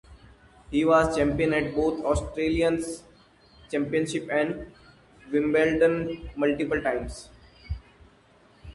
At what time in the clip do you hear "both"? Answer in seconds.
1.75-1.99